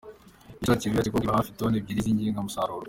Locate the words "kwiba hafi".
1.23-1.55